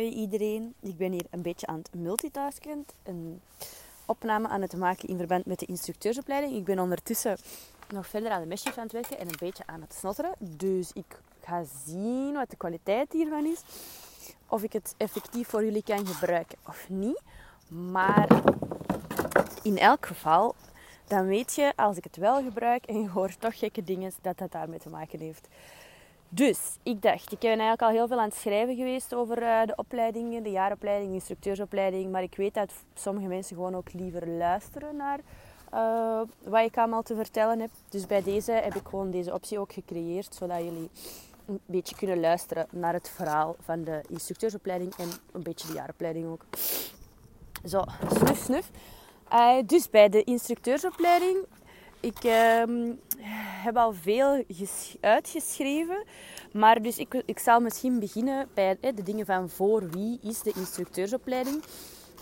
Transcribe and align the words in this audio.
Iedereen, 0.00 0.74
ik 0.80 0.96
ben 0.96 1.12
hier 1.12 1.26
een 1.30 1.42
beetje 1.42 1.66
aan 1.66 1.78
het 1.78 1.94
multitasken. 1.94 2.86
Een 3.02 3.40
opname 4.06 4.48
aan 4.48 4.62
het 4.62 4.76
maken 4.76 5.08
in 5.08 5.16
verband 5.16 5.46
met 5.46 5.58
de 5.58 5.66
instructeursopleiding. 5.66 6.56
Ik 6.56 6.64
ben 6.64 6.78
ondertussen 6.78 7.36
nog 7.88 8.06
verder 8.06 8.30
aan 8.30 8.40
de 8.40 8.46
mesjes 8.46 8.76
aan 8.76 8.82
het 8.82 8.92
werken 8.92 9.18
en 9.18 9.26
een 9.26 9.38
beetje 9.38 9.62
aan 9.66 9.80
het 9.80 9.94
snotteren. 9.94 10.34
Dus 10.38 10.92
ik 10.92 11.20
ga 11.40 11.64
zien 11.86 12.32
wat 12.32 12.50
de 12.50 12.56
kwaliteit 12.56 13.12
hiervan 13.12 13.46
is. 13.46 13.62
Of 14.48 14.62
ik 14.62 14.72
het 14.72 14.94
effectief 14.96 15.48
voor 15.48 15.64
jullie 15.64 15.82
kan 15.82 16.06
gebruiken 16.06 16.58
of 16.68 16.88
niet. 16.88 17.20
Maar 17.68 18.28
in 19.62 19.78
elk 19.78 20.06
geval, 20.06 20.54
dan 21.06 21.26
weet 21.26 21.54
je 21.54 21.72
als 21.76 21.96
ik 21.96 22.04
het 22.04 22.16
wel 22.16 22.42
gebruik 22.42 22.84
en 22.84 23.00
je 23.00 23.08
hoort 23.08 23.40
toch 23.40 23.58
gekke 23.58 23.84
dingen, 23.84 24.12
dat 24.20 24.38
dat 24.38 24.52
daarmee 24.52 24.78
te 24.78 24.88
maken 24.88 25.18
heeft. 25.18 25.48
Dus 26.28 26.58
ik 26.82 27.02
dacht, 27.02 27.32
ik 27.32 27.38
ben 27.38 27.48
eigenlijk 27.48 27.82
al 27.82 27.88
heel 27.88 28.06
veel 28.06 28.18
aan 28.18 28.28
het 28.28 28.38
schrijven 28.38 28.76
geweest 28.76 29.14
over 29.14 29.42
uh, 29.42 29.62
de 29.66 29.72
opleidingen, 29.76 30.42
de 30.42 30.50
jaaropleiding, 30.50 31.08
de 31.08 31.14
instructeursopleiding. 31.14 32.12
Maar 32.12 32.22
ik 32.22 32.36
weet 32.36 32.54
dat 32.54 32.72
sommige 32.94 33.26
mensen 33.26 33.56
gewoon 33.56 33.74
ook 33.74 33.92
liever 33.92 34.28
luisteren 34.28 34.96
naar 34.96 35.20
uh, 35.74 36.20
wat 36.42 36.64
ik 36.64 36.76
allemaal 36.76 37.02
te 37.02 37.14
vertellen 37.14 37.60
heb. 37.60 37.70
Dus 37.88 38.06
bij 38.06 38.22
deze 38.22 38.52
heb 38.52 38.74
ik 38.74 38.88
gewoon 38.88 39.10
deze 39.10 39.32
optie 39.32 39.58
ook 39.58 39.72
gecreëerd, 39.72 40.34
zodat 40.34 40.58
jullie 40.58 40.90
een 41.46 41.60
beetje 41.66 41.96
kunnen 41.96 42.20
luisteren 42.20 42.66
naar 42.70 42.92
het 42.92 43.08
verhaal 43.08 43.56
van 43.60 43.84
de 43.84 44.00
instructeursopleiding 44.08 44.94
en 44.94 45.08
een 45.32 45.42
beetje 45.42 45.66
de 45.66 45.72
jaaropleiding 45.72 46.26
ook. 46.26 46.44
Zo, 47.64 47.84
snuf, 48.08 48.38
snuf. 48.38 48.70
Uh, 49.32 49.56
dus 49.66 49.90
bij 49.90 50.08
de 50.08 50.24
instructeursopleiding 50.24 51.36
ik 52.04 52.24
uh, 52.24 52.62
heb 53.64 53.76
al 53.76 53.92
veel 53.92 54.44
uitgeschreven. 55.00 56.04
Maar 56.52 56.82
dus 56.82 56.98
ik, 56.98 57.22
ik 57.26 57.38
zal 57.38 57.60
misschien 57.60 57.98
beginnen 57.98 58.48
bij 58.54 58.76
de 58.80 59.02
dingen 59.02 59.26
van 59.26 59.48
voor 59.48 59.90
wie 59.90 60.18
is 60.22 60.42
de 60.42 60.52
instructeursopleiding. 60.56 61.62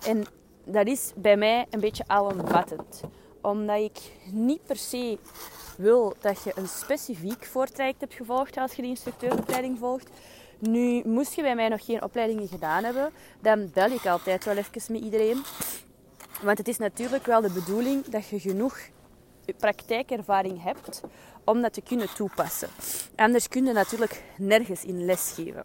En 0.06 0.24
dat 0.64 0.86
is 0.86 1.12
bij 1.16 1.36
mij 1.36 1.66
een 1.70 1.80
beetje 1.80 2.04
alomvattend. 2.06 3.00
Omdat 3.40 3.80
ik 3.80 3.98
niet 4.32 4.64
per 4.66 4.76
se 4.76 5.18
wil 5.76 6.14
dat 6.20 6.42
je 6.42 6.52
een 6.54 6.68
specifiek 6.68 7.44
voortraject 7.44 8.00
hebt 8.00 8.14
gevolgd 8.14 8.56
als 8.56 8.72
je 8.72 8.82
de 8.82 8.88
instructeursopleiding 8.88 9.78
volgt. 9.78 10.08
Nu, 10.58 11.02
moest 11.04 11.34
je 11.34 11.42
bij 11.42 11.54
mij 11.54 11.68
nog 11.68 11.84
geen 11.84 12.02
opleidingen 12.02 12.48
gedaan 12.48 12.84
hebben, 12.84 13.12
dan 13.40 13.70
bel 13.72 13.90
ik 13.90 14.06
altijd 14.06 14.44
wel 14.44 14.56
even 14.56 14.92
met 14.92 15.02
iedereen. 15.02 15.42
Want 16.42 16.58
het 16.58 16.68
is 16.68 16.78
natuurlijk 16.78 17.26
wel 17.26 17.40
de 17.40 17.50
bedoeling 17.50 18.04
dat 18.04 18.28
je 18.28 18.40
genoeg 18.40 18.78
praktijkervaring 19.58 20.62
hebt 20.62 21.00
om 21.44 21.62
dat 21.62 21.72
te 21.72 21.80
kunnen 21.80 22.14
toepassen. 22.14 22.68
Anders 23.16 23.48
kun 23.48 23.64
je 23.64 23.72
natuurlijk 23.72 24.22
nergens 24.36 24.84
in 24.84 25.04
lesgeven. 25.04 25.64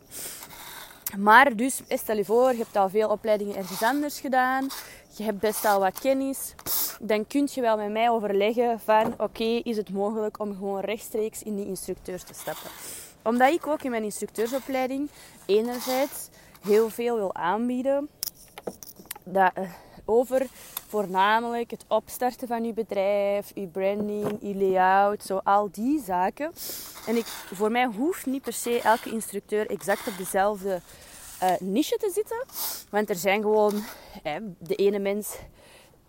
Maar 1.17 1.55
dus, 1.55 1.81
stel 1.89 2.15
je 2.15 2.25
voor, 2.25 2.51
je 2.51 2.57
hebt 2.57 2.75
al 2.75 2.89
veel 2.89 3.09
opleidingen 3.09 3.55
ergens 3.55 3.83
anders 3.83 4.19
gedaan. 4.19 4.67
Je 5.17 5.23
hebt 5.23 5.39
best 5.39 5.65
al 5.65 5.79
wat 5.79 5.99
kennis. 5.99 6.53
Dan 6.99 7.27
kun 7.27 7.47
je 7.51 7.61
wel 7.61 7.77
met 7.77 7.91
mij 7.91 8.09
overleggen 8.09 8.79
van... 8.79 9.13
Oké, 9.17 9.43
is 9.43 9.77
het 9.77 9.89
mogelijk 9.89 10.39
om 10.39 10.55
gewoon 10.55 10.79
rechtstreeks 10.79 11.43
in 11.43 11.55
die 11.55 11.65
instructeur 11.65 12.23
te 12.23 12.33
stappen? 12.33 12.69
Omdat 13.23 13.53
ik 13.53 13.67
ook 13.67 13.81
in 13.81 13.91
mijn 13.91 14.03
instructeursopleiding 14.03 15.09
enerzijds 15.45 16.29
heel 16.61 16.89
veel 16.89 17.15
wil 17.15 17.35
aanbieden. 17.35 18.09
Dat, 19.23 19.51
uh, 19.57 19.69
over 20.07 20.45
voornamelijk 20.87 21.71
het 21.71 21.85
opstarten 21.87 22.47
van 22.47 22.63
je 22.63 22.73
bedrijf, 22.73 23.51
je 23.55 23.67
branding, 23.67 24.37
je 24.41 24.55
layout, 24.55 25.23
zo 25.23 25.39
al 25.43 25.69
die 25.71 26.01
zaken. 26.05 26.51
En 27.07 27.15
ik, 27.15 27.25
voor 27.53 27.71
mij 27.71 27.85
hoeft 27.85 28.25
niet 28.25 28.41
per 28.41 28.53
se 28.53 28.81
elke 28.81 29.11
instructeur 29.11 29.69
exact 29.69 30.07
op 30.07 30.17
dezelfde 30.17 30.81
uh, 31.43 31.49
niche 31.59 31.97
te 31.97 32.11
zitten. 32.13 32.45
Want 32.89 33.09
er 33.09 33.15
zijn 33.15 33.41
gewoon 33.41 33.83
de 34.57 34.75
ene 34.75 34.99
mens, 34.99 35.35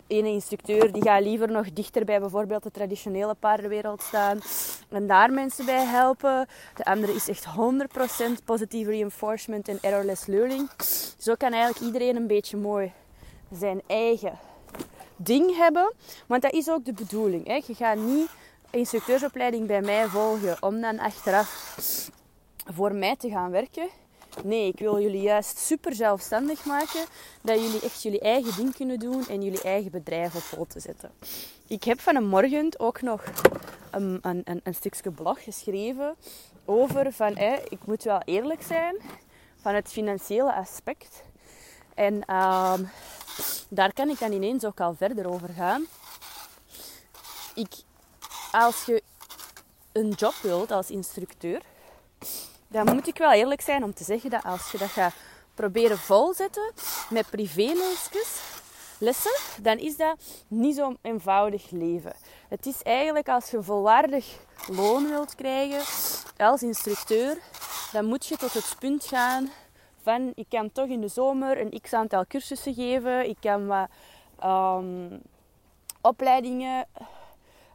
ene 0.06 0.28
instructeur, 0.28 0.92
die 0.92 1.02
gaat 1.02 1.22
liever 1.22 1.50
nog 1.50 1.72
dichter 1.72 2.04
bij 2.04 2.20
bijvoorbeeld 2.20 2.62
de 2.62 2.70
traditionele 2.70 3.34
paardenwereld 3.34 4.02
staan 4.02 4.40
en 4.88 5.06
daar 5.06 5.30
mensen 5.32 5.64
bij 5.64 5.84
helpen. 5.84 6.46
De 6.74 6.84
andere 6.84 7.14
is 7.14 7.28
echt 7.28 7.46
100% 8.40 8.44
positieve 8.44 8.90
reinforcement 8.90 9.68
en 9.68 9.78
errorless 9.80 10.26
learning. 10.26 10.70
Zo 11.18 11.34
kan 11.34 11.52
eigenlijk 11.52 11.84
iedereen 11.84 12.16
een 12.16 12.26
beetje 12.26 12.56
mooi 12.56 12.92
zijn 13.52 13.82
eigen 13.86 14.38
ding 15.16 15.56
hebben. 15.56 15.92
Want 16.26 16.42
dat 16.42 16.52
is 16.52 16.70
ook 16.70 16.84
de 16.84 16.92
bedoeling. 16.92 17.46
Hè. 17.46 17.60
Je 17.66 17.74
gaat 17.74 17.96
niet 17.96 18.28
instructeursopleiding 18.70 19.66
bij 19.66 19.80
mij 19.80 20.06
volgen 20.06 20.56
om 20.62 20.80
dan 20.80 20.98
achteraf 20.98 22.10
voor 22.66 22.94
mij 22.94 23.16
te 23.16 23.30
gaan 23.30 23.50
werken. 23.50 23.88
Nee, 24.44 24.68
ik 24.68 24.78
wil 24.78 25.00
jullie 25.00 25.22
juist 25.22 25.58
super 25.58 25.94
zelfstandig 25.94 26.64
maken. 26.64 27.04
Dat 27.42 27.60
jullie 27.60 27.80
echt 27.80 28.02
jullie 28.02 28.20
eigen 28.20 28.56
ding 28.56 28.74
kunnen 28.74 28.98
doen 28.98 29.28
en 29.28 29.42
jullie 29.42 29.62
eigen 29.62 29.90
bedrijf 29.90 30.34
op 30.34 30.58
poten 30.58 30.80
zetten. 30.80 31.10
Ik 31.66 31.84
heb 31.84 32.00
van 32.00 32.16
een 32.16 32.28
morgen 32.28 32.70
ook 32.76 33.02
nog 33.02 33.24
een, 33.90 34.18
een, 34.22 34.42
een, 34.44 34.60
een 34.62 34.74
stukje 34.74 35.10
blog 35.10 35.44
geschreven 35.44 36.16
over 36.64 37.12
van, 37.12 37.36
ik 37.68 37.78
moet 37.84 38.02
wel 38.02 38.22
eerlijk 38.24 38.62
zijn 38.62 38.96
van 39.60 39.74
het 39.74 39.88
financiële 39.88 40.54
aspect. 40.54 41.22
En 41.98 42.24
ehm, 42.26 42.84
daar 43.68 43.92
kan 43.92 44.08
ik 44.08 44.18
dan 44.18 44.32
ineens 44.32 44.64
ook 44.64 44.80
al 44.80 44.94
verder 44.94 45.28
over 45.28 45.48
gaan. 45.48 45.86
Ik, 47.54 47.70
als 48.52 48.84
je 48.84 49.02
een 49.92 50.10
job 50.10 50.34
wilt 50.42 50.70
als 50.70 50.90
instructeur, 50.90 51.62
dan 52.68 52.94
moet 52.94 53.06
ik 53.06 53.18
wel 53.18 53.32
eerlijk 53.32 53.60
zijn 53.60 53.84
om 53.84 53.94
te 53.94 54.04
zeggen 54.04 54.30
dat 54.30 54.44
als 54.44 54.70
je 54.70 54.78
dat 54.78 54.88
gaat 54.88 55.14
proberen 55.54 55.98
volzetten 55.98 56.72
met 57.10 57.30
privélesjes, 57.30 58.40
lessen, 58.98 59.62
dan 59.62 59.78
is 59.78 59.96
dat 59.96 60.16
niet 60.48 60.76
zo'n 60.76 60.98
eenvoudig 61.02 61.70
leven. 61.70 62.12
Het 62.48 62.66
is 62.66 62.82
eigenlijk 62.82 63.28
als 63.28 63.50
je 63.50 63.62
volwaardig 63.62 64.26
loon 64.68 65.08
wilt 65.08 65.34
krijgen 65.34 65.80
als 66.36 66.62
instructeur, 66.62 67.38
dan 67.92 68.04
moet 68.04 68.26
je 68.26 68.36
tot 68.36 68.52
het 68.52 68.76
punt 68.78 69.04
gaan 69.04 69.50
ik 70.34 70.46
kan 70.48 70.72
toch 70.72 70.86
in 70.86 71.00
de 71.00 71.08
zomer 71.08 71.60
een 71.60 71.80
x 71.80 71.92
aantal 71.92 72.26
cursussen 72.26 72.74
geven. 72.74 73.28
Ik 73.28 73.36
kan 73.40 73.66
wat 73.66 73.88
um, 74.44 75.20
opleidingen, 76.00 76.86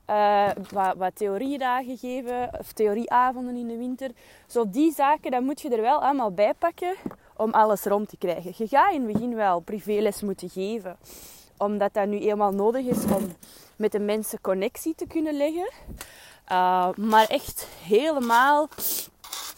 uh, 0.10 0.50
wat, 0.98 1.16
theoriedagen 1.16 1.98
geven 1.98 2.50
of 2.60 2.72
theorieavonden 2.72 3.56
in 3.56 3.68
de 3.68 3.78
winter. 3.78 4.12
Zo 4.48 4.70
die 4.70 4.94
zaken, 4.94 5.32
dan 5.32 5.44
moet 5.44 5.62
je 5.62 5.70
er 5.70 5.82
wel 5.82 6.02
allemaal 6.02 6.32
bij 6.32 6.54
pakken 6.54 6.96
om 7.38 7.52
alles 7.52 7.84
rond 7.84 8.10
te 8.10 8.18
krijgen. 8.18 8.54
Je 8.58 8.68
gaat 8.68 8.94
in 8.94 9.04
het 9.04 9.12
begin 9.14 9.36
wel 9.36 9.60
privéles 9.60 10.22
moeten 10.22 10.50
geven, 10.50 10.98
omdat 11.58 11.94
dat 11.94 12.08
nu 12.08 12.20
eenmaal 12.20 12.52
nodig 12.52 12.86
is 12.86 13.04
om 13.04 13.36
met 13.76 13.92
de 13.92 14.00
mensen 14.00 14.42
connectie 14.42 14.96
te 14.96 15.08
kunnen 15.08 15.38
leggen. 15.38 15.70
Uh, 16.52 16.90
maar 16.96 17.28
echt 17.28 17.68
helemaal 17.84 18.70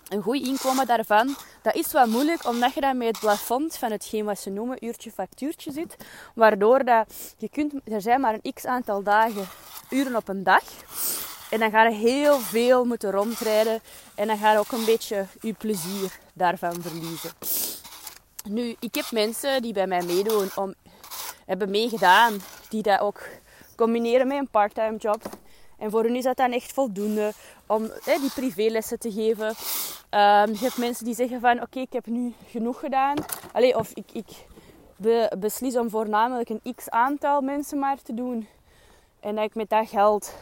een 0.10 0.22
goed 0.22 0.48
inkomen 0.48 0.88
daarvan, 0.88 1.36
dat 1.66 1.76
is 1.76 1.92
wat 1.92 2.08
moeilijk, 2.08 2.48
omdat 2.48 2.74
je 2.74 2.82
dan 2.82 2.98
met 2.98 3.08
het 3.08 3.20
plafond 3.20 3.78
van 3.78 3.92
hetgeen 3.92 4.26
wat 4.26 4.40
ze 4.40 4.50
noemen 4.50 4.86
uurtje 4.86 5.12
factuurtje 5.12 5.72
zit. 5.72 5.96
Waardoor 6.36 6.84
dat 6.84 7.34
je 7.38 7.50
kunt, 7.50 7.74
er 7.86 8.02
zijn 8.02 8.22
maar 8.22 8.34
een 8.42 8.54
x 8.54 8.66
aantal 8.66 9.04
dagen, 9.04 9.48
uren 9.90 10.16
op 10.16 10.28
een 10.28 10.44
dag. 10.44 10.64
En 11.50 11.60
dan 11.60 11.72
ga 11.72 11.84
je 11.84 11.96
heel 11.96 12.40
veel 12.40 12.86
moeten 12.86 13.12
rondrijden. 13.12 13.80
En 14.16 14.28
dan 14.28 14.38
ga 14.38 14.52
je 14.52 14.58
ook 14.58 14.72
een 14.72 14.86
beetje 14.86 15.26
je 15.42 15.54
plezier 15.54 16.20
daarvan 16.34 16.82
verliezen. 16.82 17.32
Nu, 18.50 18.76
ik 18.80 18.96
heb 18.96 19.12
mensen 19.12 19.62
die 19.62 19.74
bij 19.74 19.88
mij 19.88 20.04
meedoen, 20.04 20.50
om, 20.56 20.74
hebben 21.46 21.70
meegedaan, 21.70 22.42
die 22.70 22.82
dat 22.82 23.00
ook 23.00 23.22
combineren 23.76 24.28
met 24.28 24.38
een 24.38 24.50
parttime 24.50 24.98
job. 24.98 25.22
En 25.78 25.92
voor 25.92 26.04
hen 26.04 26.16
is 26.16 26.24
dat 26.24 26.38
dan 26.38 26.52
echt 26.52 26.74
voldoende 26.74 27.32
om 27.66 27.92
hè, 28.04 28.20
die 28.20 28.32
privélessen 28.34 29.00
te 29.00 29.12
geven. 29.12 29.48
Um, 29.48 30.52
je 30.52 30.60
hebt 30.60 30.78
mensen 30.78 31.06
die 31.06 31.16
zeggen 31.16 31.40
van 31.40 31.62
oké, 31.62 31.80
ik 31.80 31.94
heb 31.94 32.06
nu 32.06 32.34
genoeg 32.48 32.80
gedaan. 32.80 33.18
Allee, 33.52 33.78
of 33.78 33.92
ik, 33.94 34.12
ik 34.12 34.28
beslis 35.38 35.78
om 35.78 35.90
voornamelijk 35.90 36.50
een 36.50 36.76
x 36.76 36.90
aantal 36.90 37.42
mensen 37.42 37.80
maar 37.80 38.02
te 38.02 38.14
doen. 38.14 38.48
En 39.20 39.36
dat 39.36 39.44
ik 39.44 39.56
met 39.56 39.70
dat 39.70 39.90
geld 39.90 40.34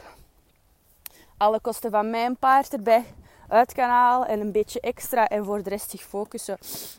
alle 1.38 1.60
kosten 1.60 1.92
van 1.92 2.10
mijn 2.10 2.38
paard 2.38 2.74
erbij 2.74 3.04
uit 3.48 3.74
kan 3.74 3.90
halen 3.90 4.28
en 4.28 4.40
een 4.40 4.52
beetje 4.52 4.80
extra 4.80 5.28
en 5.28 5.46
voor 5.46 5.64
de 5.64 5.70
rest 5.70 5.90
zich 5.90 6.02
focussen 6.02 6.58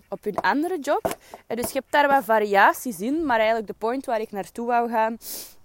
op 0.08 0.24
hun 0.24 0.36
andere 0.36 0.78
job. 0.78 1.16
En 1.46 1.56
dus 1.56 1.72
je 1.72 1.78
hebt 1.78 1.92
daar 1.92 2.08
wat 2.08 2.24
variaties 2.24 3.00
in, 3.00 3.26
maar 3.26 3.36
eigenlijk 3.36 3.66
de 3.66 3.74
point 3.78 4.06
waar 4.06 4.20
ik 4.20 4.30
naartoe 4.30 4.66
wou 4.66 4.90
gaan 4.90 5.18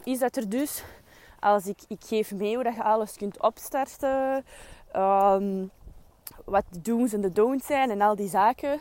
is 0.04 0.19
dat 0.19 0.36
er 0.36 0.50
dus 0.50 0.83
als 1.39 1.65
ik, 1.65 1.77
ik 1.88 2.01
geef 2.06 2.31
mee 2.31 2.56
hoe 2.56 2.63
dat 2.63 2.75
je 2.75 2.83
alles 2.83 3.15
kunt 3.15 3.41
opstarten. 3.41 4.45
Ehm, 4.91 5.65
wat 6.45 6.63
de 6.69 6.81
do's 6.81 7.13
en 7.13 7.21
de 7.21 7.31
don'ts 7.31 7.65
zijn 7.65 7.89
en 7.89 8.01
al 8.01 8.15
die 8.15 8.30
zaken. 8.30 8.80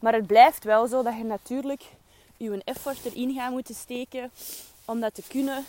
Maar 0.00 0.12
het 0.12 0.26
blijft 0.26 0.64
wel 0.64 0.86
zo 0.86 1.02
dat 1.02 1.16
je 1.16 1.24
natuurlijk 1.24 1.82
je 2.36 2.62
effort 2.64 3.04
erin 3.04 3.34
gaat 3.34 3.50
moeten 3.50 3.74
steken 3.74 4.30
om 4.84 5.00
dat 5.00 5.14
te 5.14 5.22
kunnen. 5.28 5.64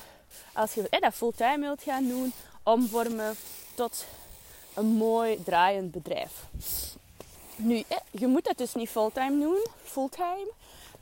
Als 0.54 0.74
je 0.74 0.90
eh, 0.90 1.02
dat 1.02 1.14
fulltime 1.14 1.60
wilt 1.60 1.84
gaan 1.84 2.08
doen, 2.08 2.34
omvormen 2.64 3.36
tot 3.76 4.06
een 4.74 4.86
mooi 4.86 5.44
draaiend 5.44 5.92
bedrijf. 5.92 6.46
Nu, 7.56 7.84
je 8.12 8.28
moet 8.28 8.44
dat 8.44 8.58
dus 8.58 8.74
niet 8.74 8.90
fulltime 8.90 9.40
doen, 9.40 9.66
fulltime. 9.84 10.52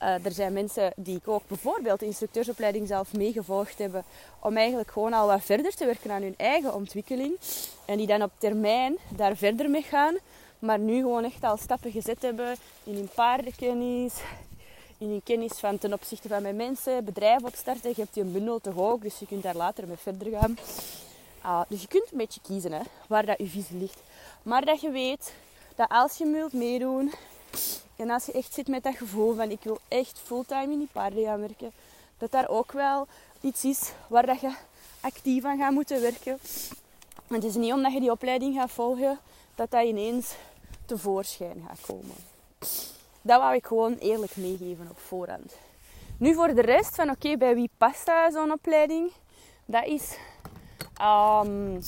Uh, 0.03 0.25
er 0.25 0.31
zijn 0.31 0.53
mensen 0.53 0.94
die 0.95 1.17
ik 1.17 1.27
ook 1.27 1.47
bijvoorbeeld 1.47 2.00
de 2.00 2.05
instructeursopleiding 2.05 2.88
zelf 2.88 3.13
meegevolgd 3.13 3.77
hebben 3.77 4.03
om 4.39 4.57
eigenlijk 4.57 4.91
gewoon 4.91 5.13
al 5.13 5.27
wat 5.27 5.44
verder 5.44 5.75
te 5.75 5.85
werken 5.85 6.11
aan 6.11 6.21
hun 6.21 6.33
eigen 6.38 6.73
ontwikkeling. 6.73 7.38
En 7.85 7.97
die 7.97 8.07
dan 8.07 8.21
op 8.21 8.31
termijn 8.38 8.97
daar 9.09 9.35
verder 9.35 9.69
mee 9.69 9.81
gaan, 9.81 10.17
maar 10.59 10.79
nu 10.79 11.01
gewoon 11.01 11.23
echt 11.23 11.44
al 11.44 11.57
stappen 11.57 11.91
gezet 11.91 12.21
hebben 12.21 12.55
in 12.83 12.94
hun 12.94 13.09
paardenkennis, 13.15 14.13
in 14.97 15.09
hun 15.09 15.23
kennis 15.23 15.53
van 15.53 15.77
ten 15.77 15.94
opzichte 15.94 16.27
van 16.27 16.41
mijn 16.41 16.56
mensen, 16.56 17.06
bedrijven 17.06 17.47
opstarten. 17.47 17.89
Je 17.89 18.01
hebt 18.01 18.13
die 18.13 18.23
een 18.23 18.31
bundel 18.31 18.59
te 18.59 18.69
hoog, 18.69 18.99
dus 18.99 19.19
je 19.19 19.25
kunt 19.25 19.44
daar 19.44 19.56
later 19.56 19.88
mee 19.88 19.97
verder 19.97 20.31
gaan. 20.31 20.57
Uh, 21.45 21.61
dus 21.67 21.81
je 21.81 21.88
kunt 21.88 22.11
een 22.11 22.17
beetje 22.17 22.41
kiezen 22.41 22.71
hè, 22.71 22.81
waar 23.07 23.25
dat 23.25 23.38
je 23.38 23.47
visie 23.47 23.77
ligt. 23.77 23.99
Maar 24.44 24.65
dat 24.65 24.81
je 24.81 24.89
weet 24.89 25.33
dat 25.75 25.89
als 25.89 26.17
je 26.17 26.31
wilt 26.31 26.53
meedoen 26.53 27.13
en 27.95 28.09
als 28.09 28.25
je 28.25 28.31
echt 28.31 28.53
zit 28.53 28.67
met 28.67 28.83
dat 28.83 28.95
gevoel 28.95 29.35
van 29.35 29.51
ik 29.51 29.63
wil 29.63 29.79
echt 29.88 30.19
fulltime 30.23 30.71
in 30.71 30.77
die 30.77 30.89
paarden 30.91 31.23
gaan 31.23 31.39
werken, 31.39 31.71
dat 32.17 32.31
daar 32.31 32.50
ook 32.50 32.71
wel 32.71 33.07
iets 33.41 33.63
is 33.63 33.91
waar 34.07 34.25
dat 34.25 34.39
je 34.39 34.55
actief 35.01 35.44
aan 35.44 35.57
gaat 35.57 35.71
moeten 35.71 36.01
werken. 36.01 36.39
het 37.27 37.44
is 37.44 37.55
niet 37.55 37.73
omdat 37.73 37.94
je 37.94 38.00
die 38.00 38.11
opleiding 38.11 38.55
gaat 38.55 38.71
volgen 38.71 39.19
dat 39.55 39.71
dat 39.71 39.85
ineens 39.85 40.35
tevoorschijn 40.85 41.63
gaat 41.67 41.81
komen. 41.88 42.15
Dat 43.21 43.39
wou 43.39 43.56
ik 43.56 43.65
gewoon 43.65 43.95
eerlijk 43.95 44.35
meegeven 44.35 44.88
op 44.89 44.99
voorhand. 44.99 45.53
Nu 46.17 46.33
voor 46.33 46.56
de 46.56 46.61
rest 46.61 46.95
van 46.95 47.09
oké, 47.09 47.38
bij 47.38 47.56
wie 47.56 47.69
past 47.77 48.11
zo'n 48.31 48.51
opleiding? 48.51 49.11
Dat 49.65 49.85
is 49.85 50.17
um, 51.01 51.81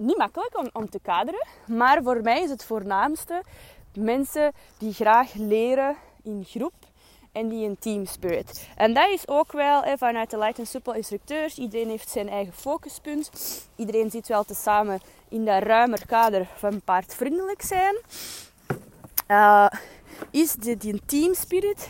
niet 0.00 0.16
makkelijk 0.16 0.58
om, 0.58 0.70
om 0.72 0.90
te 0.90 1.00
kaderen. 1.00 1.46
Maar 1.66 2.02
voor 2.02 2.22
mij 2.22 2.42
is 2.42 2.50
het 2.50 2.64
voornaamste 2.64 3.42
mensen 3.94 4.52
die 4.78 4.92
graag 4.92 5.34
leren 5.34 5.96
in 6.22 6.44
groep 6.48 6.72
en 7.32 7.48
die 7.48 7.68
een 7.68 7.78
team 7.78 8.06
spirit. 8.06 8.68
En 8.76 8.94
dat 8.94 9.08
is 9.08 9.28
ook 9.28 9.52
wel 9.52 9.82
vanuit 9.96 10.30
de 10.30 10.38
Light 10.38 10.58
and 10.58 10.68
Supple 10.68 10.96
instructeurs. 10.96 11.58
Iedereen 11.58 11.88
heeft 11.88 12.10
zijn 12.10 12.28
eigen 12.28 12.52
focuspunt. 12.52 13.30
Iedereen 13.76 14.10
zit 14.10 14.28
wel 14.28 14.44
tezamen 14.44 15.00
in 15.28 15.44
dat 15.44 15.62
ruimer 15.62 16.06
kader 16.06 16.48
van 16.56 16.80
paardvriendelijk 16.82 17.62
zijn. 17.62 17.96
Uh, 19.28 19.66
is 20.30 20.54
de, 20.54 20.76
die 20.76 21.00
team 21.06 21.34
spirit, 21.34 21.88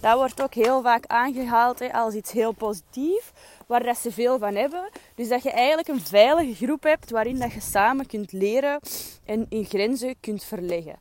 dat 0.00 0.16
wordt 0.16 0.42
ook 0.42 0.54
heel 0.54 0.82
vaak 0.82 1.06
aangehaald 1.06 1.92
als 1.92 2.14
iets 2.14 2.32
heel 2.32 2.52
positiefs 2.52 3.30
waar 3.70 3.82
dat 3.84 3.98
ze 3.98 4.12
veel 4.12 4.38
van 4.38 4.54
hebben. 4.54 4.88
Dus 5.14 5.28
dat 5.28 5.42
je 5.42 5.50
eigenlijk 5.50 5.88
een 5.88 6.00
veilige 6.00 6.64
groep 6.64 6.82
hebt 6.82 7.10
waarin 7.10 7.38
dat 7.38 7.52
je 7.52 7.60
samen 7.60 8.06
kunt 8.06 8.32
leren 8.32 8.80
en 9.24 9.46
in 9.48 9.64
grenzen 9.64 10.14
kunt 10.20 10.44
verleggen. 10.44 10.98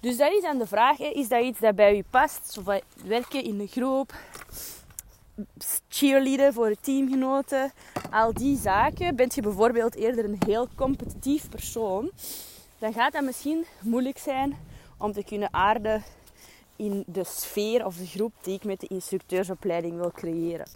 Dus 0.00 0.16
dat 0.16 0.32
is 0.32 0.42
dan 0.42 0.58
de 0.58 0.66
vraag, 0.66 0.98
is 0.98 1.28
dat 1.28 1.42
iets 1.42 1.60
dat 1.60 1.74
bij 1.74 1.96
u 1.96 2.02
past? 2.10 2.58
Of 2.58 2.80
werken 3.04 3.44
in 3.44 3.60
een 3.60 3.68
groep, 3.68 4.14
cheerleaden 5.88 6.52
voor 6.52 6.74
teamgenoten, 6.80 7.72
al 8.10 8.32
die 8.32 8.58
zaken. 8.58 9.16
Bent 9.16 9.34
je 9.34 9.42
bijvoorbeeld 9.42 9.94
eerder 9.94 10.24
een 10.24 10.42
heel 10.46 10.68
competitief 10.74 11.48
persoon, 11.48 12.10
dan 12.78 12.92
gaat 12.92 13.12
dat 13.12 13.24
misschien 13.24 13.64
moeilijk 13.80 14.18
zijn 14.18 14.56
om 14.98 15.12
te 15.12 15.24
kunnen 15.24 15.54
aarden 15.54 16.02
in 16.76 17.04
de 17.06 17.24
sfeer 17.24 17.86
of 17.86 17.96
de 17.96 18.06
groep 18.06 18.32
die 18.42 18.54
ik 18.54 18.64
met 18.64 18.80
de 18.80 18.86
instructeursopleiding 18.86 19.96
wil 19.96 20.10
creëren. 20.10 20.66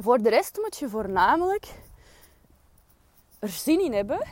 Voor 0.00 0.22
de 0.22 0.28
rest 0.28 0.58
moet 0.62 0.76
je 0.76 0.88
voornamelijk 0.88 1.66
er 3.38 3.48
zin 3.48 3.80
in 3.80 3.92
hebben 3.92 4.26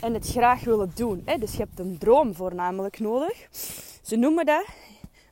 en 0.00 0.14
het 0.14 0.28
graag 0.28 0.64
willen 0.64 0.92
doen. 0.94 1.28
Dus 1.38 1.52
je 1.52 1.58
hebt 1.58 1.78
een 1.78 1.98
droom 1.98 2.34
voornamelijk 2.34 2.98
nodig. 2.98 3.48
Ze 4.02 4.16
noemen 4.16 4.46
dat 4.46 4.66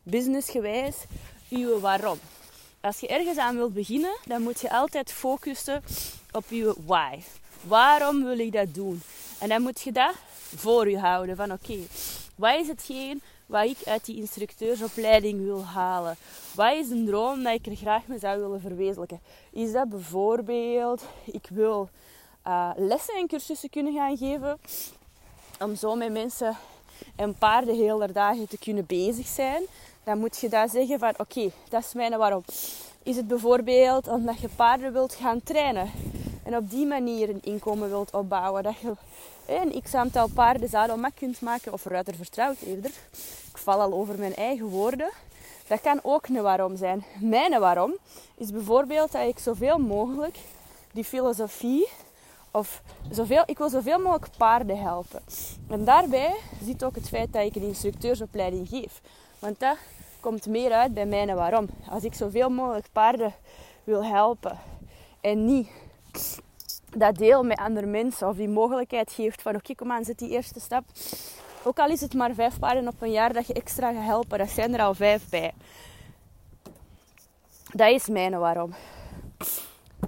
businessgewijs 0.02 0.96
uw 1.50 1.80
waarom. 1.80 2.18
Als 2.80 3.00
je 3.00 3.08
ergens 3.08 3.38
aan 3.38 3.56
wilt 3.56 3.74
beginnen, 3.74 4.16
dan 4.26 4.42
moet 4.42 4.60
je 4.60 4.70
altijd 4.70 5.12
focussen 5.12 5.82
op 6.32 6.44
je 6.48 6.74
why. 6.86 7.18
Waarom 7.60 8.24
wil 8.24 8.38
ik 8.38 8.52
dat 8.52 8.74
doen? 8.74 9.02
En 9.38 9.48
dan 9.48 9.62
moet 9.62 9.80
je 9.80 9.92
dat 9.92 10.14
voor 10.56 10.90
je 10.90 10.98
houden. 10.98 11.36
Van 11.36 11.52
oké, 11.52 11.78
wat 12.34 12.60
is 12.60 12.68
hetgeen 12.68 13.22
wat 13.46 13.64
ik 13.64 13.78
uit 13.84 14.04
die 14.04 14.16
instructeursopleiding 14.16 15.44
wil 15.44 15.64
halen? 15.64 16.16
Wat 16.54 16.72
is 16.72 16.90
een 16.90 17.06
droom 17.06 17.42
dat 17.42 17.54
ik 17.54 17.66
er 17.66 17.76
graag 17.76 18.06
mee 18.06 18.18
zou 18.18 18.40
willen 18.40 18.60
verwezenlijken? 18.60 19.20
Is 19.50 19.72
dat 19.72 19.88
bijvoorbeeld, 19.88 21.04
ik 21.24 21.48
wil 21.50 21.88
uh, 22.46 22.70
lessen 22.76 23.14
en 23.14 23.26
cursussen 23.26 23.70
kunnen 23.70 23.94
gaan 23.94 24.16
geven. 24.16 24.58
Om 25.60 25.76
zo 25.76 25.94
met 25.94 26.12
mensen 26.12 26.56
en 27.16 27.34
paarden 27.34 27.74
heel 27.74 27.98
de 27.98 28.12
dagen 28.12 28.48
te 28.48 28.58
kunnen 28.58 28.86
bezig 28.86 29.26
zijn. 29.26 29.62
Dan 30.04 30.18
moet 30.18 30.38
je 30.38 30.48
daar 30.48 30.68
zeggen 30.68 30.98
van 30.98 31.14
oké, 31.18 31.50
dat 31.68 31.84
is 31.84 31.94
mijn 31.94 32.18
waarom. 32.18 32.44
Is 33.02 33.16
het 33.16 33.28
bijvoorbeeld 33.28 34.08
omdat 34.08 34.40
je 34.40 34.48
paarden 34.56 34.92
wilt 34.92 35.14
gaan 35.14 35.42
trainen. 35.42 35.90
En 36.42 36.56
op 36.56 36.70
die 36.70 36.86
manier 36.86 37.28
een 37.28 37.42
inkomen 37.42 37.88
wilt 37.88 38.12
opbouwen. 38.12 38.62
Dat 38.62 38.78
je 38.78 38.92
een 39.46 39.82
x-aantal 39.82 40.28
paarden 40.28 40.68
zadelmak 40.68 41.14
kunt 41.14 41.40
maken. 41.40 41.72
Of 41.72 41.84
ruiter 41.84 42.14
vertrouwd 42.14 42.60
eerder. 42.60 42.90
Ik 43.50 43.58
val 43.58 43.80
al 43.80 43.92
over 43.92 44.18
mijn 44.18 44.34
eigen 44.34 44.66
woorden. 44.66 45.10
Dat 45.66 45.80
kan 45.80 46.00
ook 46.02 46.26
een 46.26 46.42
waarom 46.42 46.76
zijn. 46.76 47.04
Mijn 47.20 47.60
waarom 47.60 47.94
is 48.36 48.50
bijvoorbeeld 48.50 49.12
dat 49.12 49.28
ik 49.28 49.38
zoveel 49.38 49.78
mogelijk 49.78 50.38
die 50.92 51.04
filosofie 51.04 51.88
of 52.50 52.82
zoveel, 53.10 53.42
ik 53.46 53.58
wil 53.58 53.68
zoveel 53.68 53.98
mogelijk 53.98 54.36
paarden 54.36 54.78
helpen. 54.78 55.22
En 55.68 55.84
daarbij 55.84 56.34
zit 56.64 56.84
ook 56.84 56.94
het 56.94 57.08
feit 57.08 57.32
dat 57.32 57.44
ik 57.44 57.56
een 57.56 57.62
instructeursopleiding 57.62 58.68
geef. 58.68 59.00
Want 59.38 59.60
dat 59.60 59.76
komt 60.20 60.46
meer 60.46 60.72
uit 60.72 60.94
bij 60.94 61.06
mij 61.06 61.28
en 61.28 61.36
waarom. 61.36 61.68
Als 61.90 62.04
ik 62.04 62.14
zoveel 62.14 62.50
mogelijk 62.50 62.86
paarden 62.92 63.34
wil 63.84 64.04
helpen 64.04 64.58
en 65.20 65.44
niet 65.44 65.68
dat 66.96 67.16
deel 67.16 67.42
met 67.42 67.58
andere 67.58 67.86
mensen 67.86 68.28
of 68.28 68.36
die 68.36 68.48
mogelijkheid 68.48 69.12
geeft 69.12 69.42
van 69.42 69.54
oké, 69.54 69.74
kom 69.74 69.92
aan, 69.92 70.04
zet 70.04 70.18
die 70.18 70.30
eerste 70.30 70.60
stap. 70.60 70.84
Ook 71.62 71.78
al 71.78 71.88
is 71.88 72.00
het 72.00 72.14
maar 72.14 72.34
vijf 72.34 72.58
paarden 72.58 72.88
op 72.88 73.02
een 73.02 73.10
jaar 73.10 73.32
dat 73.32 73.46
je 73.46 73.52
extra 73.52 73.92
gaat 73.92 74.04
helpen, 74.04 74.38
dat 74.38 74.50
zijn 74.50 74.74
er 74.74 74.80
al 74.80 74.94
vijf 74.94 75.28
bij. 75.28 75.52
Dat 77.72 77.90
is 77.90 78.08
mijn 78.08 78.38
waarom. 78.38 78.74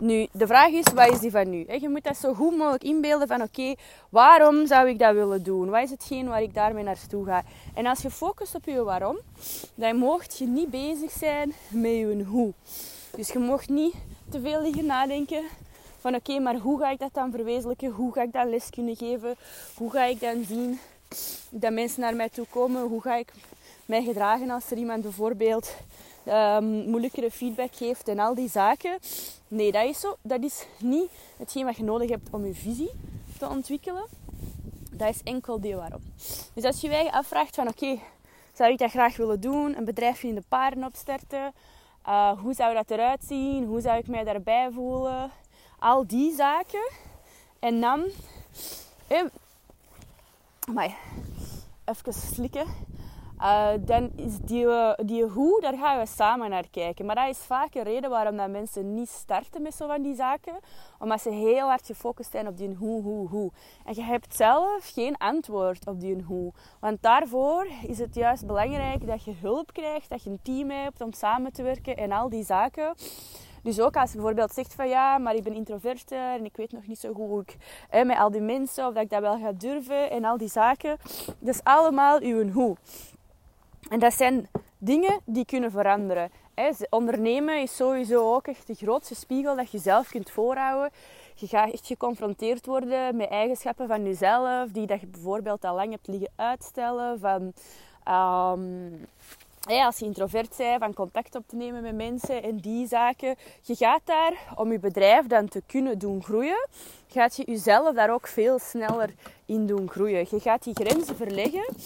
Nu, 0.01 0.27
de 0.33 0.47
vraag 0.47 0.71
is, 0.71 0.93
wat 0.95 1.13
is 1.13 1.19
die 1.19 1.31
van 1.31 1.51
nu? 1.51 1.67
Je 1.81 1.89
moet 1.89 2.05
dat 2.05 2.17
zo 2.17 2.35
goed 2.35 2.57
mogelijk 2.57 2.85
inbeelden 2.85 3.29
van, 3.29 3.43
oké, 3.43 3.75
waarom 4.09 4.67
zou 4.67 4.89
ik 4.89 4.99
dat 4.99 5.15
willen 5.15 5.43
doen? 5.43 5.71
Wat 5.71 5.83
is 5.83 5.91
hetgeen 5.91 6.29
waar 6.29 6.43
ik 6.43 6.55
daarmee 6.55 6.85
naartoe 6.85 7.25
ga? 7.25 7.43
En 7.75 7.87
als 7.87 8.03
je 8.03 8.11
focust 8.11 8.55
op 8.55 8.65
je 8.65 8.85
waarom, 8.85 9.19
dan 9.75 9.97
mocht 9.97 10.39
je 10.39 10.47
niet 10.47 10.71
bezig 10.71 11.11
zijn 11.11 11.53
met 11.69 11.91
je 11.91 12.25
hoe. 12.27 12.53
Dus 13.17 13.33
je 13.33 13.39
mocht 13.39 13.69
niet 13.69 13.95
te 14.31 14.41
veel 14.41 14.63
liggen 14.63 14.87
nadenken 14.87 15.45
oké, 16.15 16.39
maar 16.39 16.57
hoe 16.57 16.79
ga 16.79 16.91
ik 16.91 16.99
dat 16.99 17.15
dan 17.15 17.31
verwezenlijken? 17.31 17.91
Hoe 17.91 18.13
ga 18.13 18.23
ik 18.23 18.33
dat 18.33 18.49
les 18.49 18.71
kunnen 18.71 18.97
geven? 18.97 19.35
Hoe 19.75 19.91
ga 19.91 20.05
ik 20.05 20.21
dan 20.21 20.45
zien 20.45 20.79
dat 21.51 21.73
mensen 21.73 22.01
naar 22.01 22.17
mij 22.17 22.29
toe 22.29 22.47
komen? 22.51 22.83
Hoe 22.83 23.01
ga 23.01 23.17
ik 23.17 23.33
mij 23.87 24.03
gedragen 24.03 24.51
als 24.51 24.71
er 24.71 24.77
iemand 24.77 25.03
bijvoorbeeld 25.03 25.75
um, 26.29 26.65
moeilijkere 26.65 27.31
feedback 27.31 27.75
geeft 27.75 28.09
en 28.09 28.19
al 28.19 28.35
die 28.35 28.49
zaken. 28.49 28.99
Nee, 29.49 29.73
dat 29.73 29.85
is, 29.85 30.01
zo, 30.01 30.17
dat 30.23 30.43
is 30.43 30.67
niet 30.79 31.11
hetgeen 31.37 31.65
wat 31.65 31.77
je 31.77 31.83
nodig 31.83 32.11
hebt 32.11 32.29
om 32.31 32.47
je 32.47 32.55
visie 32.55 32.91
te 33.39 33.49
ontwikkelen. 33.49 34.05
Dat 34.93 35.09
is 35.09 35.23
enkel 35.23 35.61
die 35.61 35.77
waarom. 35.77 36.01
Dus 36.55 36.65
als 36.65 36.81
je 36.81 36.91
je 36.91 37.13
afvraagt 37.13 37.55
van 37.55 37.69
oké, 37.69 37.99
zou 38.53 38.73
ik 38.73 38.79
dat 38.79 38.91
graag 38.91 39.17
willen 39.17 39.41
doen? 39.41 39.77
Een 39.77 39.85
bedrijfje 39.85 40.29
in 40.29 40.35
de 40.35 40.43
paarden 40.49 40.85
opstarten? 40.85 41.53
Uh, 42.07 42.41
hoe 42.41 42.55
zou 42.55 42.75
dat 42.75 42.91
eruit 42.91 43.25
zien? 43.29 43.65
Hoe 43.65 43.81
zou 43.81 43.99
ik 43.99 44.07
mij 44.07 44.25
daarbij 44.25 44.71
voelen? 44.71 45.31
Al 45.87 46.07
die 46.07 46.35
zaken. 46.35 46.91
En 47.59 47.81
dan... 47.81 48.05
Eh, 49.07 49.25
maar 50.73 50.97
even 51.85 52.13
slikken. 52.13 52.67
Uh, 53.39 53.69
dan 53.81 54.11
is 54.17 54.39
die, 54.39 54.67
die 55.05 55.25
hoe, 55.25 55.61
daar 55.61 55.77
gaan 55.77 55.99
we 55.99 56.07
samen 56.07 56.51
naar 56.51 56.69
kijken. 56.71 57.07
Maar 57.07 57.15
dat 57.15 57.29
is 57.29 57.39
vaak 57.39 57.75
een 57.75 57.83
reden 57.83 58.11
waarom 58.11 58.37
dat 58.37 58.51
mensen 58.51 58.95
niet 58.95 59.09
starten 59.09 59.63
met 59.63 59.75
zo 59.75 59.87
van 59.87 60.03
die 60.03 60.15
zaken. 60.15 60.55
Omdat 60.99 61.21
ze 61.21 61.31
heel 61.31 61.67
hard 61.67 61.87
gefocust 61.87 62.31
zijn 62.31 62.49
op 62.49 62.57
die 62.57 62.75
hoe, 62.75 63.03
hoe, 63.03 63.29
hoe. 63.29 63.51
En 63.85 63.95
je 63.95 64.03
hebt 64.03 64.37
zelf 64.37 64.91
geen 64.95 65.17
antwoord 65.17 65.87
op 65.87 66.01
die 66.01 66.23
hoe. 66.23 66.53
Want 66.81 67.03
daarvoor 67.03 67.67
is 67.87 67.99
het 67.99 68.15
juist 68.15 68.47
belangrijk 68.47 69.07
dat 69.07 69.25
je 69.25 69.35
hulp 69.41 69.73
krijgt, 69.73 70.09
dat 70.09 70.23
je 70.23 70.31
een 70.31 70.43
team 70.43 70.71
hebt 70.71 71.01
om 71.01 71.13
samen 71.13 71.53
te 71.53 71.63
werken 71.63 71.97
en 71.97 72.13
al 72.13 72.29
die 72.29 72.45
zaken. 72.45 72.95
Dus 73.67 73.81
ook 73.81 73.97
als 73.97 74.11
je 74.11 74.17
bijvoorbeeld 74.17 74.53
zegt 74.53 74.75
van 74.75 74.89
ja, 74.89 75.19
maar 75.19 75.35
ik 75.35 75.43
ben 75.43 75.55
introvert 75.55 76.11
en 76.11 76.45
ik 76.45 76.57
weet 76.57 76.73
nog 76.73 76.87
niet 76.87 76.99
zo 76.99 77.13
goed 77.13 77.29
hoe 77.29 77.41
ik 77.41 77.57
hè, 77.89 78.05
met 78.05 78.19
al 78.19 78.31
die 78.31 78.41
mensen 78.41 78.87
of 78.87 78.95
dat 78.95 79.03
ik 79.03 79.11
dat 79.11 79.21
wel 79.21 79.39
ga 79.39 79.53
durven 79.53 80.11
en 80.11 80.25
al 80.25 80.37
die 80.37 80.49
zaken. 80.49 80.97
Dat 81.39 81.55
is 81.55 81.65
allemaal 81.65 82.21
uw 82.21 82.51
hoe. 82.51 82.77
En 83.89 83.99
dat 83.99 84.13
zijn 84.13 84.49
dingen 84.79 85.21
die 85.25 85.45
kunnen 85.45 85.71
veranderen. 85.71 86.31
Ondernemen 86.91 87.63
is 87.63 87.77
sowieso 87.77 88.35
ook 88.35 88.47
echt 88.47 88.67
de 88.67 88.75
grootste 88.75 89.15
spiegel 89.15 89.57
dat 89.57 89.71
je 89.71 89.79
zelf 89.79 90.09
kunt 90.09 90.31
voorhouden. 90.31 90.91
Je 91.35 91.47
gaat 91.47 91.73
echt 91.73 91.87
geconfronteerd 91.87 92.67
worden 92.67 93.17
met 93.17 93.29
eigenschappen 93.29 93.89
van 93.89 94.05
jezelf, 94.05 94.71
die 94.71 94.87
dat 94.87 95.01
je 95.01 95.07
bijvoorbeeld 95.07 95.65
al 95.65 95.75
lang 95.75 95.91
hebt 95.91 96.07
liggen 96.07 96.31
uitstellen. 96.37 97.19
Van, 97.19 97.53
um, 98.15 99.07
als 99.67 99.99
je 99.99 100.05
introvert 100.05 100.57
bent, 100.57 100.79
van 100.79 100.95
contact 100.95 101.35
op 101.35 101.49
te 101.49 101.57
nemen 101.57 101.83
met 101.83 101.95
mensen 101.95 102.43
en 102.43 102.57
die 102.57 102.87
zaken. 102.87 103.37
Je 103.63 103.75
gaat 103.75 104.01
daar, 104.05 104.33
om 104.55 104.73
je 104.73 104.79
bedrijf 104.79 105.27
dan 105.27 105.49
te 105.49 105.63
kunnen 105.67 105.99
doen 105.99 106.23
groeien, 106.23 106.69
gaat 107.09 107.37
je 107.37 107.43
jezelf 107.47 107.95
daar 107.95 108.13
ook 108.13 108.27
veel 108.27 108.59
sneller 108.59 109.15
in 109.47 109.67
doen 109.67 109.89
groeien. 109.89 110.27
Je 110.31 110.41
gaat 110.41 110.65
die 110.65 110.75
grenzen 110.75 111.17
verleggen, 111.17 111.77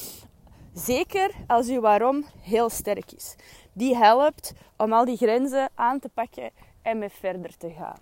zeker 0.75 1.30
als 1.46 1.66
je 1.66 1.80
waarom 1.80 2.25
heel 2.40 2.68
sterk 2.68 3.12
is. 3.12 3.34
Die 3.72 3.96
helpt 3.96 4.52
om 4.76 4.92
al 4.92 5.04
die 5.04 5.16
grenzen 5.16 5.68
aan 5.75 5.99
te 5.99 6.08
pakken 6.08 6.50
en 6.82 6.99
mee 6.99 7.08
verder 7.08 7.56
te 7.56 7.70
gaan. 7.70 7.99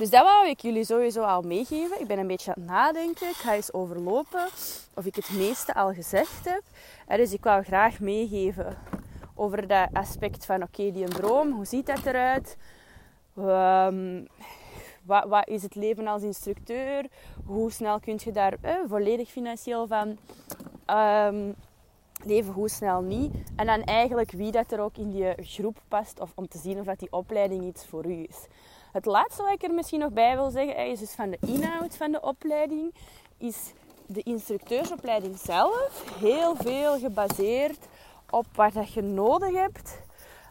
Dus 0.00 0.10
dat 0.10 0.22
wou 0.22 0.48
ik 0.48 0.60
jullie 0.60 0.84
sowieso 0.84 1.22
al 1.22 1.42
meegeven. 1.42 2.00
Ik 2.00 2.06
ben 2.06 2.18
een 2.18 2.26
beetje 2.26 2.54
aan 2.54 2.62
het 2.62 2.70
nadenken. 2.70 3.28
Ik 3.28 3.34
ga 3.34 3.54
eens 3.54 3.72
overlopen 3.72 4.46
of 4.94 5.04
ik 5.04 5.14
het 5.14 5.30
meeste 5.30 5.74
al 5.74 5.92
gezegd 5.92 6.44
heb. 6.44 6.62
dus 7.06 7.32
ik 7.32 7.44
wou 7.44 7.62
graag 7.62 8.00
meegeven 8.00 8.78
over 9.34 9.66
dat 9.66 9.88
aspect 9.92 10.46
van 10.46 10.62
oké, 10.62 10.92
die 10.92 11.04
een 11.04 11.10
droom. 11.10 11.52
Hoe 11.52 11.64
ziet 11.64 11.86
dat 11.86 12.06
eruit? 12.06 12.56
Um, 13.38 14.26
wat, 15.02 15.48
is 15.48 15.62
het 15.62 15.74
leven 15.74 16.06
als 16.06 16.22
instructeur? 16.22 17.06
Hoe 17.46 17.70
snel 17.70 18.00
kun 18.00 18.18
je 18.24 18.32
daar 18.32 18.54
eh, 18.60 18.74
volledig 18.88 19.28
financieel 19.28 19.86
van 19.86 20.18
um, 20.96 21.54
leven, 22.24 22.52
hoe 22.52 22.68
snel 22.68 23.00
niet? 23.00 23.32
En 23.56 23.66
dan 23.66 23.82
eigenlijk 23.82 24.30
wie 24.30 24.50
dat 24.50 24.72
er 24.72 24.80
ook 24.80 24.96
in 24.96 25.10
die 25.10 25.34
groep 25.36 25.82
past, 25.88 26.20
of 26.20 26.32
om 26.34 26.48
te 26.48 26.58
zien 26.58 26.78
of 26.78 26.84
dat 26.84 26.98
die 26.98 27.12
opleiding 27.12 27.64
iets 27.64 27.86
voor 27.86 28.06
u 28.06 28.26
is. 28.28 28.46
Het 28.92 29.04
laatste 29.04 29.42
wat 29.42 29.52
ik 29.52 29.62
er 29.62 29.74
misschien 29.74 30.00
nog 30.00 30.12
bij 30.12 30.36
wil 30.36 30.50
zeggen, 30.50 30.86
is 30.86 30.98
dus 30.98 31.12
van 31.12 31.30
de 31.30 31.38
inhoud 31.46 31.96
van 31.96 32.12
de 32.12 32.20
opleiding, 32.20 32.94
is 33.38 33.72
de 34.06 34.22
instructeursopleiding 34.22 35.38
zelf 35.38 36.04
heel 36.18 36.56
veel 36.56 36.98
gebaseerd 36.98 37.78
op 38.30 38.46
wat 38.54 38.92
je 38.92 39.02
nodig 39.02 39.52
hebt 39.52 39.98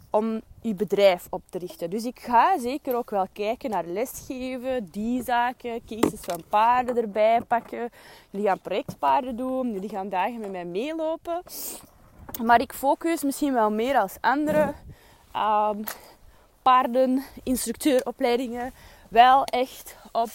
om 0.10 0.42
je 0.62 0.74
bedrijf 0.74 1.28
op 1.30 1.42
te 1.50 1.58
richten. 1.58 1.90
Dus 1.90 2.06
ik 2.06 2.20
ga 2.20 2.60
zeker 2.60 2.96
ook 2.96 3.10
wel 3.10 3.28
kijken 3.34 3.70
naar 3.70 3.86
lesgeven, 3.86 4.90
die 4.92 5.24
zaken, 5.24 5.86
cases 5.86 6.20
van 6.20 6.44
paarden 6.50 6.98
erbij 6.98 7.42
pakken. 7.42 7.90
Jullie 8.30 8.48
gaan 8.48 8.60
projectpaarden 8.60 9.36
doen, 9.36 9.72
jullie 9.72 9.90
gaan 9.90 10.10
dagen 10.10 10.40
met 10.40 10.52
mij 10.52 10.66
meelopen. 10.66 11.42
Maar 12.44 12.62
ik 12.62 12.74
focus 12.74 13.24
misschien 13.24 13.54
wel 13.54 13.72
meer 13.72 13.98
als 13.98 14.18
anderen 14.22 14.76
um, 15.36 15.84
paarden, 16.62 17.24
instructeuropleidingen 17.44 18.74
wel 19.10 19.44
echt 19.44 19.96
op, 20.12 20.30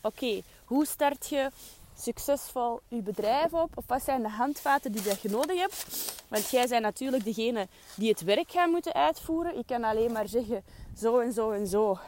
oké, 0.00 0.42
hoe 0.64 0.86
start 0.86 1.28
je 1.28 1.50
succesvol 1.98 2.80
je 2.88 3.02
bedrijf 3.02 3.52
op? 3.52 3.70
Of 3.74 3.84
wat 3.86 4.02
zijn 4.02 4.22
de 4.22 4.28
handvaten 4.28 4.92
die 4.92 5.02
dat 5.02 5.20
je 5.20 5.30
nodig 5.30 5.60
hebt? 5.60 5.86
Want 6.28 6.50
jij 6.50 6.68
bent 6.68 6.82
natuurlijk 6.82 7.24
degene 7.24 7.68
die 7.96 8.10
het 8.10 8.22
werk 8.22 8.50
gaat 8.50 8.70
moeten 8.70 8.92
uitvoeren. 8.92 9.58
Ik 9.58 9.66
kan 9.66 9.84
alleen 9.84 10.12
maar 10.12 10.28
zeggen, 10.28 10.64
zo 10.98 11.18
en 11.18 11.32
zo 11.32 11.50
en 11.50 11.66
zo 11.66 11.98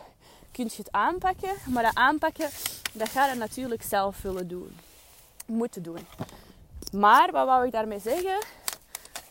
kun 0.52 0.64
je 0.64 0.76
het 0.76 0.92
aanpakken. 0.92 1.54
Maar 1.68 1.82
dat 1.82 1.94
aanpakken, 1.94 2.48
dat 2.92 3.08
ga 3.08 3.26
je 3.26 3.34
natuurlijk 3.34 3.82
zelf 3.82 4.22
willen 4.22 4.48
doen. 4.48 4.76
Moeten 5.46 5.82
doen. 5.82 6.06
Maar, 6.92 7.32
wat 7.32 7.46
wou 7.46 7.66
ik 7.66 7.72
daarmee 7.72 8.00
zeggen? 8.00 8.38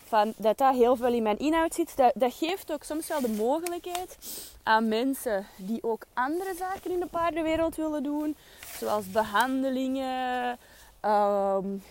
Van 0.08 0.34
dat 0.38 0.58
dat 0.58 0.76
heel 0.76 0.96
veel 0.96 1.14
in 1.14 1.24
mijn 1.24 1.40
inhoud 1.40 1.74
zit, 1.74 1.98
dat, 1.98 2.12
dat 2.16 2.34
geeft 2.34 2.72
ook 2.72 2.84
soms 2.84 3.08
wel 3.08 3.22
de 3.22 3.30
mogelijkheid 3.30 4.18
aan 4.64 4.88
mensen 4.88 5.48
die 5.58 5.84
ook 5.84 6.06
andere 6.14 6.54
zaken 6.56 6.92
in 6.92 7.00
de 7.00 7.06
paardenwereld 7.06 7.76
willen 7.76 8.04
doen, 8.04 8.36
zoals 8.80 9.12
behandelingen, 9.12 10.58
um, 11.02 11.84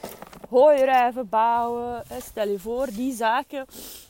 bouwen. 1.28 2.02
Stel 2.20 2.48
je 2.48 2.58
voor, 2.58 2.86
die 2.86 3.14
zaken. 3.14 3.66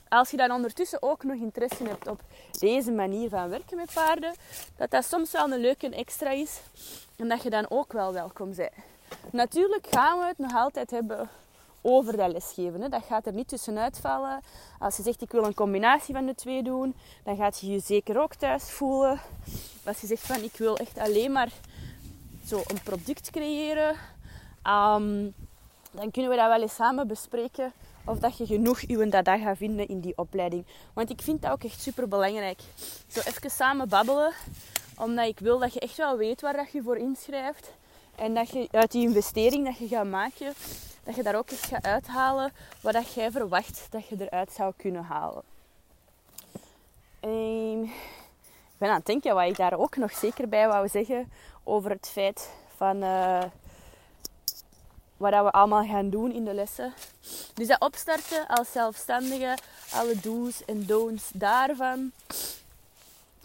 Als 0.09 0.31
je 0.31 0.37
dan 0.37 0.51
ondertussen 0.51 1.03
ook 1.03 1.25
nog 1.25 1.37
interesse 1.37 1.85
hebt 1.85 2.07
op 2.07 2.21
deze 2.59 2.93
manier 2.93 3.29
van 3.29 3.49
werken 3.49 3.77
met 3.77 3.93
paarden, 3.95 4.35
dat 4.77 4.91
dat 4.91 5.05
soms 5.05 5.31
wel 5.31 5.53
een 5.53 5.61
leuke 5.61 5.89
extra 5.89 6.31
is 6.31 6.61
en 7.17 7.29
dat 7.29 7.43
je 7.43 7.51
dan 7.51 7.67
ook 7.69 7.93
wel 7.93 8.13
welkom 8.13 8.55
bent. 8.55 8.73
Natuurlijk 9.33 9.87
gaan 9.91 10.19
we 10.19 10.25
het 10.25 10.39
nog 10.39 10.55
altijd 10.55 10.91
hebben 10.91 11.29
over 11.85 12.17
dat 12.17 12.33
lesgeven. 12.33 12.81
Hè. 12.81 12.89
Dat 12.89 13.05
gaat 13.09 13.27
er 13.27 13.33
niet 13.33 13.49
tussenuit 13.49 13.99
vallen. 13.99 14.41
Als 14.79 14.97
je 14.97 15.03
zegt 15.03 15.23
ik 15.23 15.31
wil 15.31 15.45
een 15.45 15.55
combinatie 15.55 16.15
van 16.15 16.27
de 16.27 16.35
twee 16.35 16.63
doen, 16.63 16.95
dan 17.25 17.37
gaat 17.37 17.61
je 17.61 17.71
je 17.71 17.81
zeker 17.81 18.23
ook 18.23 18.35
thuis 18.35 18.71
voelen. 18.71 19.21
Als 19.85 20.01
je 20.01 20.07
zegt 20.07 20.27
van 20.27 20.43
ik 20.43 20.57
wil 20.57 20.77
echt 20.77 20.99
alleen 20.99 21.33
maar 21.33 21.53
zo 22.47 22.63
een 22.67 22.83
product 22.83 23.31
creëren, 23.31 23.97
um, 24.67 25.35
dan 25.91 26.11
kunnen 26.11 26.31
we 26.31 26.37
dat 26.37 26.49
wel 26.49 26.63
eens 26.63 26.75
samen 26.75 27.07
bespreken. 27.07 27.73
Of 28.07 28.19
dat 28.19 28.39
je 28.39 28.47
genoeg 28.47 28.81
uw 28.87 29.09
dada 29.09 29.39
gaat 29.39 29.57
vinden 29.57 29.89
in 29.89 30.01
die 30.01 30.13
opleiding. 30.17 30.67
Want 30.93 31.11
ik 31.11 31.23
vind 31.23 31.43
dat 31.43 31.51
ook 31.51 31.65
echt 31.65 31.81
super 31.81 32.09
belangrijk. 32.09 32.61
Zo 33.07 33.21
even 33.21 33.51
samen 33.51 33.89
babbelen. 33.89 34.33
Omdat 34.99 35.27
ik 35.27 35.39
wil 35.39 35.59
dat 35.59 35.75
je 35.75 35.81
echt 35.81 35.97
wel 35.97 36.17
weet 36.17 36.41
waar 36.41 36.57
dat 36.57 36.73
je 36.73 36.83
voor 36.83 36.97
inschrijft. 36.97 37.73
En 38.17 38.35
dat 38.35 38.51
je 38.51 38.69
uit 38.71 38.91
die 38.91 39.07
investering 39.07 39.65
dat 39.65 39.79
je 39.79 39.89
gaat 39.89 40.07
maken, 40.07 40.53
dat 41.05 41.15
je 41.15 41.23
daar 41.23 41.37
ook 41.37 41.51
echt 41.51 41.67
gaat 41.67 41.85
uithalen 41.85 42.53
wat 42.81 42.93
dat 42.93 43.15
jij 43.15 43.31
verwacht 43.31 43.87
dat 43.91 44.09
je 44.09 44.17
eruit 44.19 44.53
zou 44.53 44.73
kunnen 44.77 45.03
halen. 45.05 45.43
Ehm, 47.21 47.83
ik 47.83 48.79
ben 48.79 48.89
aan 48.89 48.97
het 48.97 49.07
denken 49.07 49.35
wat 49.35 49.49
ik 49.49 49.57
daar 49.57 49.79
ook 49.79 49.97
nog 49.97 50.13
zeker 50.13 50.49
bij 50.49 50.69
wou 50.69 50.89
zeggen 50.89 51.33
over 51.63 51.91
het 51.91 52.09
feit 52.13 52.51
van 52.77 52.97
uh, 53.03 53.43
wat 55.17 55.31
we 55.31 55.51
allemaal 55.51 55.85
gaan 55.85 56.11
doen 56.11 56.33
in 56.33 56.45
de 56.45 56.55
lessen. 56.55 56.93
Dus 57.55 57.67
dat 57.67 57.81
opstarten 57.81 58.47
als 58.47 58.73
zelfstandige, 58.73 59.59
alle 59.93 60.21
do's 60.21 60.65
en 60.65 60.87
don'ts 60.87 61.31
daarvan. 61.35 62.13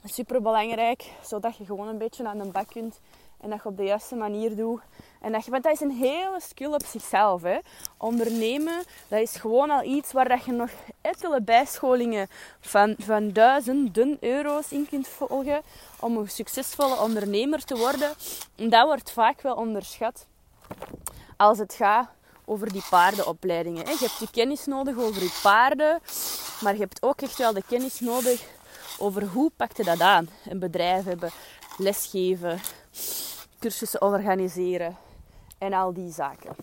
Super 0.05 0.41
belangrijk, 0.41 1.11
zodat 1.23 1.57
je 1.57 1.65
gewoon 1.65 1.87
een 1.87 1.97
beetje 1.97 2.27
aan 2.27 2.37
de 2.37 2.45
bak 2.45 2.67
kunt 2.67 2.99
en 3.41 3.49
dat 3.49 3.59
je 3.63 3.69
op 3.69 3.77
de 3.77 3.83
juiste 3.83 4.15
manier 4.15 4.55
doet. 4.55 4.81
En 5.21 5.31
dat, 5.31 5.45
je, 5.45 5.51
want 5.51 5.63
dat 5.63 5.73
is 5.73 5.79
een 5.79 5.91
hele 5.91 6.39
skill 6.41 6.73
op 6.73 6.85
zichzelf. 6.85 7.41
Hè. 7.41 7.57
Ondernemen, 7.97 8.83
dat 9.07 9.19
is 9.19 9.35
gewoon 9.35 9.69
al 9.69 9.83
iets 9.83 10.11
waar 10.11 10.27
dat 10.27 10.43
je 10.43 10.51
nog 10.51 10.69
enkele 11.01 11.41
bijscholingen 11.41 12.27
van, 12.59 12.95
van 12.97 13.31
duizenden 13.31 14.17
euro's 14.19 14.71
in 14.71 14.87
kunt 14.89 15.07
volgen 15.07 15.61
om 15.99 16.17
een 16.17 16.29
succesvolle 16.29 16.99
ondernemer 16.99 17.65
te 17.65 17.77
worden. 17.77 18.13
En 18.55 18.69
dat 18.69 18.85
wordt 18.85 19.11
vaak 19.11 19.41
wel 19.41 19.55
onderschat 19.55 20.27
als 21.37 21.57
het 21.57 21.73
gaat 21.73 22.09
over 22.45 22.71
die 22.71 22.83
paardenopleidingen. 22.89 23.85
Je 23.85 23.97
hebt 23.99 24.19
je 24.19 24.29
kennis 24.31 24.65
nodig 24.65 24.97
over 24.97 25.21
je 25.21 25.39
paarden, 25.43 25.99
maar 26.61 26.73
je 26.73 26.79
hebt 26.79 27.03
ook 27.03 27.21
echt 27.21 27.37
wel 27.37 27.53
de 27.53 27.63
kennis 27.67 27.99
nodig 27.99 28.41
over 28.97 29.23
hoe 29.25 29.51
pak 29.55 29.77
je 29.77 29.83
dat 29.83 30.01
aan. 30.01 30.29
Een 30.49 30.59
bedrijf 30.59 31.03
hebben, 31.03 31.31
lesgeven, 31.77 32.59
cursussen 33.59 34.01
organiseren 34.01 34.97
en 35.57 35.73
al 35.73 35.93
die 35.93 36.11
zaken. 36.11 36.55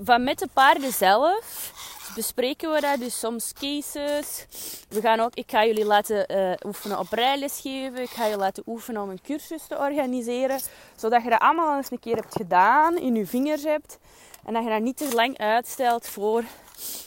Van 0.00 0.24
met 0.24 0.38
de 0.38 0.48
paarden 0.52 0.92
zelf 0.92 1.72
bespreken 2.14 2.72
we 2.72 2.80
dat, 2.80 2.98
dus 2.98 3.18
soms 3.18 3.52
cases. 3.52 4.46
We 4.88 5.00
gaan 5.00 5.20
ook, 5.20 5.34
ik 5.34 5.50
ga 5.50 5.64
jullie 5.64 5.84
laten 5.84 6.36
uh, 6.36 6.52
oefenen 6.66 6.98
op 6.98 7.12
rijlesgeven. 7.12 8.02
Ik 8.02 8.10
ga 8.10 8.26
je 8.26 8.36
laten 8.36 8.62
oefenen 8.66 9.02
om 9.02 9.10
een 9.10 9.20
cursus 9.22 9.66
te 9.66 9.78
organiseren. 9.78 10.60
Zodat 10.96 11.22
je 11.22 11.30
dat 11.30 11.40
allemaal 11.40 11.76
eens 11.76 11.90
een 11.90 11.98
keer 11.98 12.16
hebt 12.16 12.34
gedaan, 12.36 12.96
in 12.96 13.14
je 13.14 13.26
vingers 13.26 13.62
hebt. 13.62 13.98
En 14.44 14.54
dat 14.54 14.64
je 14.64 14.70
dat 14.70 14.80
niet 14.80 14.96
te 14.96 15.14
lang 15.14 15.38
uitstelt 15.38 16.06
voor 16.06 16.44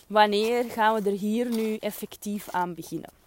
wanneer 0.08 0.64
gaan 0.64 0.96
we 0.96 1.10
er 1.10 1.18
hier 1.18 1.50
nu 1.50 1.76
effectief 1.76 2.50
aan 2.50 2.74
beginnen. 2.74 3.21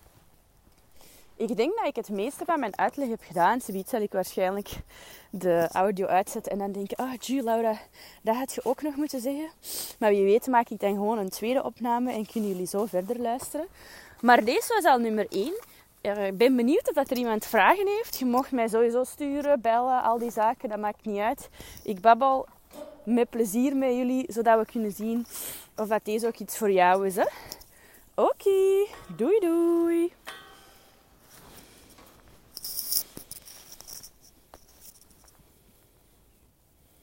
Ik 1.37 1.57
denk 1.57 1.77
dat 1.77 1.87
ik 1.87 1.97
het 1.97 2.09
meeste 2.09 2.45
van 2.45 2.61
mijn 2.61 2.79
uitleg 2.79 3.09
heb 3.09 3.23
gedaan. 3.23 3.61
Zoiets 3.61 3.91
zal 3.91 4.01
ik 4.01 4.13
waarschijnlijk 4.13 4.69
de 5.31 5.69
audio 5.73 6.07
uitzetten 6.07 6.53
en 6.53 6.59
dan 6.59 6.73
denken... 6.73 6.97
Ah, 6.97 7.13
oh, 7.13 7.43
Laura, 7.43 7.79
dat 8.23 8.37
had 8.37 8.55
je 8.55 8.65
ook 8.65 8.83
nog 8.83 8.97
moeten 8.97 9.21
zeggen. 9.21 9.49
Maar 9.99 10.11
wie 10.11 10.25
weet 10.25 10.47
maak 10.47 10.69
ik 10.69 10.81
dan 10.81 10.95
gewoon 10.95 11.19
een 11.19 11.29
tweede 11.29 11.63
opname 11.63 12.13
en 12.13 12.27
kunnen 12.27 12.51
jullie 12.51 12.67
zo 12.67 12.85
verder 12.85 13.21
luisteren. 13.21 13.67
Maar 14.21 14.45
deze 14.45 14.75
was 14.75 14.93
al 14.93 14.99
nummer 14.99 15.27
1. 15.31 15.53
Ik 16.01 16.37
ben 16.37 16.57
benieuwd 16.57 16.89
of 16.89 16.95
dat 16.95 17.11
er 17.11 17.17
iemand 17.17 17.47
vragen 17.47 17.87
heeft. 17.87 18.19
Je 18.19 18.25
mocht 18.25 18.53
mij 18.53 18.69
sowieso 18.69 19.05
sturen, 19.05 19.61
bellen, 19.61 20.03
al 20.03 20.19
die 20.19 20.31
zaken. 20.31 20.69
Dat 20.69 20.79
maakt 20.79 21.05
niet 21.05 21.19
uit. 21.19 21.49
Ik 21.83 22.01
babbel 22.01 22.47
met 23.05 23.31
plezier 23.31 23.77
met 23.77 23.97
jullie, 23.97 24.25
zodat 24.29 24.59
we 24.59 24.73
kunnen 24.73 24.93
zien 24.93 25.27
of 25.77 25.89
dat 25.89 26.05
deze 26.05 26.27
ook 26.27 26.39
iets 26.39 26.59
voor 26.59 26.71
jou 26.71 27.07
is. 27.07 27.17
Oké, 28.15 28.87
doei 29.17 29.39
doei! 29.41 30.13